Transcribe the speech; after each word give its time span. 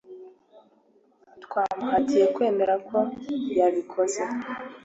Twamuhatiye 1.43 2.25
kwemera 2.35 2.75
ko 2.89 2.97
yabikoze 3.57 4.21